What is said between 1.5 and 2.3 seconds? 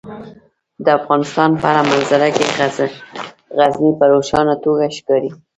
په هره منظره